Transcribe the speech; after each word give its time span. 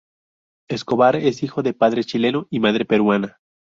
Escobar 0.67 1.15
es 1.17 1.43
hijo 1.43 1.61
de 1.61 1.75
padre 1.75 2.03
chileno 2.03 2.47
y 2.49 2.59
madre 2.59 2.85
peruana. 2.85 3.37